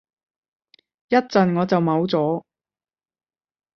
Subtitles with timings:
[1.09, 2.43] 一陣我就冇咗